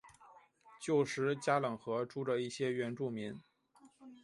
[0.81, 3.39] 旧时加冷河住着一些原住民。